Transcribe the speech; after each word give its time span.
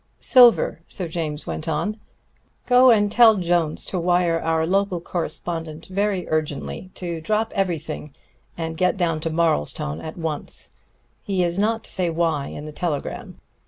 "Silver," 0.19 0.81
Sir 0.87 1.07
James 1.07 1.45
went 1.45 1.67
on, 1.67 1.99
"go 2.65 2.89
and 2.89 3.11
tell 3.11 3.35
Jones 3.37 3.85
to 3.85 3.99
wire 3.99 4.39
our 4.41 4.65
local 4.65 4.99
correspondent 4.99 5.85
very 5.85 6.27
urgently, 6.29 6.89
to 6.95 7.21
drop 7.21 7.51
everything 7.53 8.11
and 8.57 8.77
get 8.77 8.97
down 8.97 9.19
to 9.19 9.29
Marlstone 9.29 10.01
at 10.03 10.17
once. 10.17 10.71
He 11.21 11.43
is 11.43 11.59
not 11.59 11.83
to 11.83 11.91
say 11.91 12.09
why 12.09 12.47
in 12.47 12.65
the 12.65 12.73
telegram. 12.73 13.39